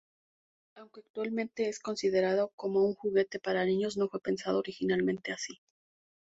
[0.73, 5.59] Aunque actualmente es considerado como un juguete para niños, no fue pensado originalmente así.